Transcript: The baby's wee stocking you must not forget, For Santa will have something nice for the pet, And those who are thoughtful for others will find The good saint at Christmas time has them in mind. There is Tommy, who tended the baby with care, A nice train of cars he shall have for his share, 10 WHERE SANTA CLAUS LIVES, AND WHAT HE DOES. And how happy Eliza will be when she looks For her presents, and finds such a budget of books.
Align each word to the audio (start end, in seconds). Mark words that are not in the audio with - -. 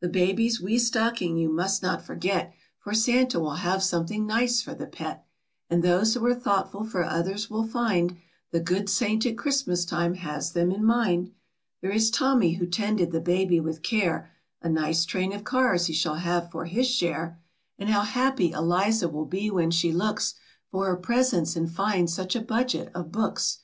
The 0.00 0.08
baby's 0.08 0.62
wee 0.62 0.78
stocking 0.78 1.36
you 1.36 1.50
must 1.50 1.82
not 1.82 2.00
forget, 2.02 2.54
For 2.78 2.94
Santa 2.94 3.38
will 3.38 3.56
have 3.56 3.82
something 3.82 4.26
nice 4.26 4.62
for 4.62 4.72
the 4.72 4.86
pet, 4.86 5.26
And 5.68 5.82
those 5.82 6.14
who 6.14 6.24
are 6.24 6.34
thoughtful 6.34 6.84
for 6.86 7.04
others 7.04 7.50
will 7.50 7.66
find 7.66 8.16
The 8.50 8.60
good 8.60 8.88
saint 8.88 9.26
at 9.26 9.36
Christmas 9.36 9.84
time 9.84 10.14
has 10.14 10.52
them 10.52 10.70
in 10.72 10.86
mind. 10.86 11.32
There 11.82 11.90
is 11.90 12.10
Tommy, 12.10 12.52
who 12.54 12.64
tended 12.66 13.12
the 13.12 13.20
baby 13.20 13.60
with 13.60 13.82
care, 13.82 14.30
A 14.62 14.70
nice 14.70 15.04
train 15.04 15.34
of 15.34 15.44
cars 15.44 15.84
he 15.84 15.92
shall 15.92 16.14
have 16.14 16.50
for 16.50 16.64
his 16.64 16.86
share, 16.88 17.38
10 17.78 17.88
WHERE 17.88 17.92
SANTA 17.92 17.92
CLAUS 17.92 17.92
LIVES, 17.92 17.92
AND 17.92 17.92
WHAT 17.92 18.08
HE 18.08 18.08
DOES. 18.08 18.14
And 18.14 18.22
how 18.24 18.24
happy 18.24 18.52
Eliza 18.52 19.08
will 19.10 19.26
be 19.26 19.50
when 19.50 19.70
she 19.70 19.92
looks 19.92 20.34
For 20.70 20.86
her 20.86 20.96
presents, 20.96 21.56
and 21.56 21.70
finds 21.70 22.14
such 22.14 22.34
a 22.34 22.40
budget 22.40 22.90
of 22.94 23.12
books. 23.12 23.58